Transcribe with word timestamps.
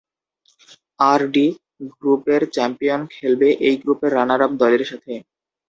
আর 1.01 1.21
D 1.33 1.45
গ্রুপের 1.93 2.41
champion 2.55 3.01
খেলবে 3.13 3.47
এই 3.67 3.75
গ্রুপের 3.83 4.11
রানার-আপ 4.17 4.51
দলের 4.61 4.83
সাথে। 4.85 5.13